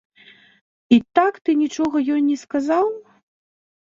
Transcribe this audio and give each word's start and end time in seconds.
І 0.97 0.97
так 1.19 1.33
ты 1.49 1.53
нічога 1.63 1.97
ёй 2.13 2.21
не 2.31 2.37
сказаў? 2.45 2.87